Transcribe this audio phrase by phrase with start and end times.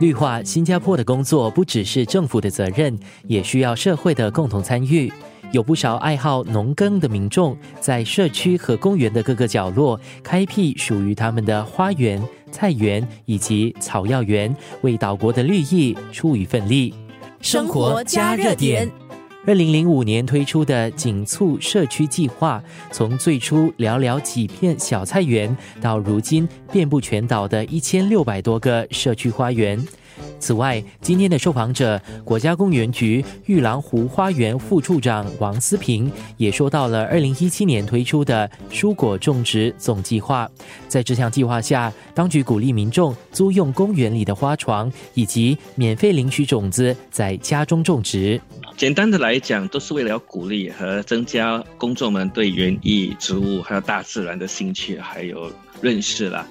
[0.00, 5.12] 绿化新加坡的工作不只是政府的责任，也需要社会的共同参与。
[5.52, 12.20] 有不少爱好农耕的民众，在社区和公园的各个角落开辟属于他们的花园、
[12.50, 16.94] 菜园以及草药园，为岛国的绿意出一份力。
[17.40, 18.90] 生活加热点。
[19.44, 29.84] 二零零五年推出的紧促社区计划，从最初寥寥几片小菜园，到如今遍布全岛的一千六百多个社区花园。
[30.38, 40.48] 此外，今天的受访者，国家公园局玉兰湖花园副处长王思平也说到了二零一七年推出的蔬果种植总计划。
[40.86, 48.40] 在这项计划下，当局鼓励民众租用公园里的花床，以及免费领取种子，在家中种植。
[48.76, 56.46] 简单的来讲，都是为了要鼓励和增加公众们对园艺、植物还有大自然的兴趣，还有认识啦。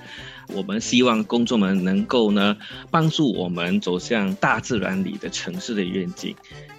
[0.48, 2.56] 我们希望公众们能够呢，
[2.90, 6.36] 帮助我们走向大自然里的城市的愿景。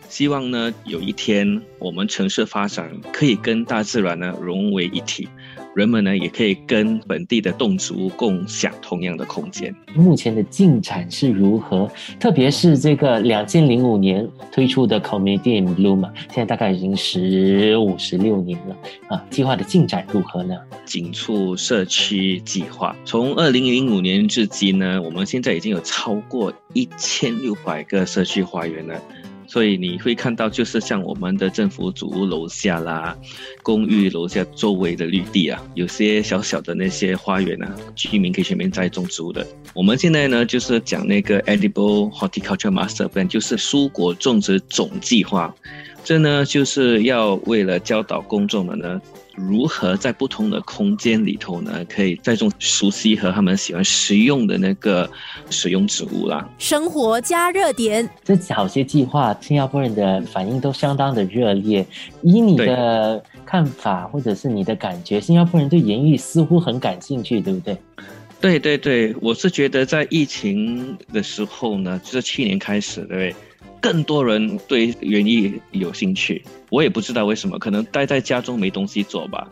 [0.08, 5.28] 希望呢，有一天我们城市发展可以跟大自然呢融为一体。
[5.74, 9.74] 人们呢也可以跟本地的动植物共享同样的空间。
[9.94, 11.90] 目前的进展是如何？
[12.20, 18.76] 特别是这个两千零五年推出的 in Bloom 嘛，现在大概已经十五十六年了
[19.08, 19.24] 啊。
[19.30, 20.54] 计划的进展如何呢？
[20.84, 29.00] 景促社区计划从二零零五年至今呢，我们现在已经有超过一千六百个社区花园了。
[29.52, 33.14] 所以你会看到，就是像我们的政府主屋楼下啦，
[33.62, 39.46] 公寓楼下周围的绿地啊，有些小小的那些花园啊，居民可以全面栽种植物的。
[39.74, 45.54] 我们现在呢，就是讲那个 Edible Horticulture Master Plan，就是蔬果种植总计划。
[46.02, 49.02] 这呢，就是要为了教导公众们呢。
[49.34, 55.10] 如何在不同的空间里头呢，可以栽种熟悉和他们喜欢食用的那个
[55.50, 56.48] 食用植物啦？
[56.58, 61.86] 生活加热点，这好些计划，新加坡人的反应都相当的热烈。
[62.22, 67.76] 以你的看法或者是你的感觉，新加坡人对言语似乎很感兴趣，对不对？
[68.40, 73.34] 对对对，我是觉得在疫情的时候呢，就是去年开始，对不对？
[73.80, 79.48] 更多人对园艺有兴趣，我也不知道为什么，可能待在家中没东西做吧。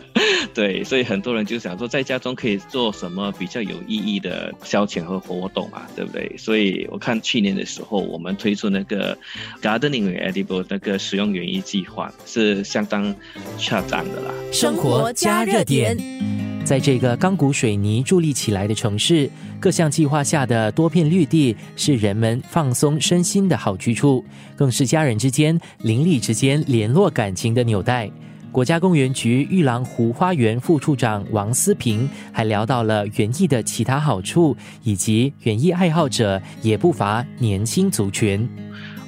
[0.54, 6.34] 对，所以很多人就想说，在家中可以做什么比较有意义的消遣和活动啊，对不对？
[6.38, 9.16] 所以我看去年的时候，我们推出那个
[9.60, 13.14] Gardening Edible 那个使用园艺计划，是相当
[13.58, 14.32] 恰当的啦。
[14.50, 16.35] 生活加热点。
[16.66, 24.24] 在这个钢骨水泥筑立起来的城市，各项计划下的多片绿地是人们放松身心的好去处，
[24.56, 28.10] 更是家人之间邻里之间联络感情的纽带。
[28.50, 38.48] 国家公园局玉郎湖花园副处长王思平还聊到了园艺的其他好处，以及园艺爱好者也不乏年轻族群。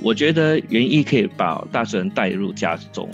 [0.00, 3.10] 我觉得园艺可以把大自然带入家中。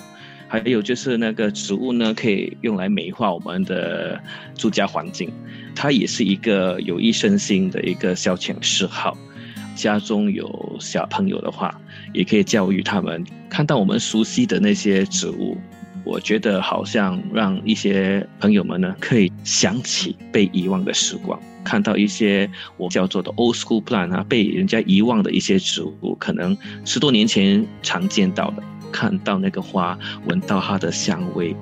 [0.49, 4.21] 还有就是那个植物呢，可以用来美化我们的
[4.57, 5.33] 住家环境，
[5.75, 9.17] 它也是一个有益身心的一个消遣嗜好。
[9.75, 11.75] 家中有小朋友的话，
[12.13, 15.59] 也可以教育他们看到我们熟悉的那些植物，
[16.05, 28.63] 我觉得好像让一些朋友们呢，可以想起被遗忘的时光，看到一些我叫做的 old school plant 啊，被人家遗忘的一些植物，可能十多年前常见到的。
[28.95, 31.57] 看到那个花，闻到它的香味。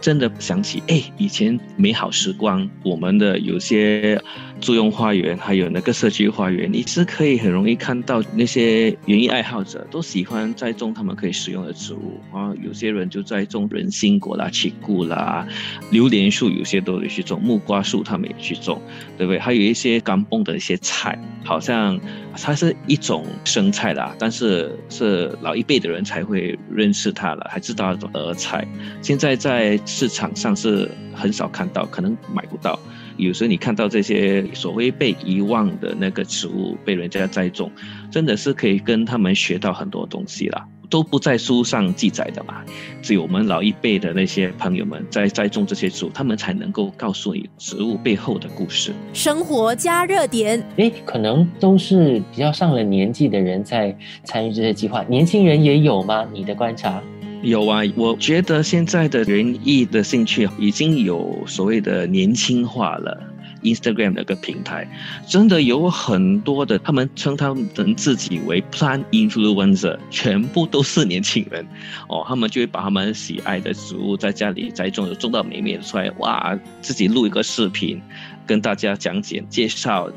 [0.00, 4.22] 真的想起哎，以前美好时光，我们的有些
[4.60, 7.04] 租用花园，还有那个社区花园，你是。
[7.04, 12.52] 可以很容易看到那些园艺爱好者都喜欢栽种他们可以使用的植物啊。
[12.62, 15.46] 有些人就在种人参果啦、奇菇啦、
[15.90, 18.82] 榴莲树，有些都有去种木瓜树，他们也去种，
[19.16, 19.38] 对不对？
[19.38, 21.98] 还有一些干蹦的一些菜，好像
[22.34, 22.74] 它是。
[22.86, 24.76] 一种生菜啦，但是。
[24.88, 25.36] 是。
[25.42, 28.66] 老一辈的人才会认识它了，还知道那种儿菜。
[29.00, 30.90] 现在在市场上是。
[31.16, 32.78] 很少看到，可能买不到。
[33.16, 37.70] 有时候你看到这些所谓被遗忘的那个植物被人家栽种，
[38.10, 42.62] 真的是可以跟他们学到很多东西啦，都不在书上记载的嘛。
[43.02, 48.92] 只有我们老一辈的那些朋友们在栽种这些植物，他们才能够告诉你植物背后的故事。
[49.12, 56.26] 生活加热点，哎，可能都是比较上了年纪的人在参与这些计划，年轻人也有吗？
[56.32, 57.02] 你的观察？
[57.42, 63.32] 有啊，我觉得现在的园艺的兴趣已经有所谓的年轻化了。
[63.62, 64.86] Instagram 那个平台，
[65.26, 71.66] 真的有很多的，他们称他们自己为 Plant Influencer，全部都是年轻人
[72.08, 72.24] 哦。
[72.28, 78.00] 他们就会把他们喜爱的植物在家里栽种，种到美美的出来，哇，自己录一个视频。
[78.46, 80.08] 跟大家讲解介绍，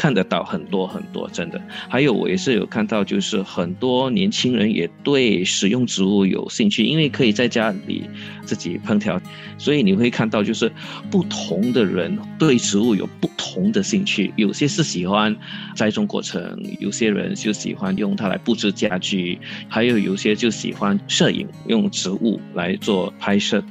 [0.00, 1.60] 看得到很多很多，真的。
[1.86, 8.08] 还有我也是有看到，就是很多年轻人也对食用植物有兴趣，因为可以在家里
[8.46, 9.20] 自己烹调，
[9.58, 10.72] 所以你会看到就是
[11.10, 15.36] 不同的人对植物有不同的兴趣，有些是喜欢
[15.76, 19.38] 栽种过程，有些人就喜欢用它来布置家居，
[19.68, 23.62] 还有有些就喜欢摄影，用植物来做拍摄。